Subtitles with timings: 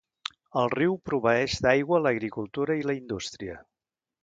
[0.61, 3.61] El riu proveeix d'aigua l'agricultura i la indústria.